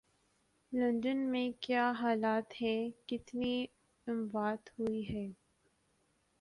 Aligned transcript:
London 0.71 1.17
میں 1.31 1.49
کیا 1.61 1.91
حالات 1.99 2.53
ہیں، 2.61 2.89
کتنی 3.07 3.65
اموات 4.07 4.69
ہوئی 4.79 5.03
ہیں 5.09 5.31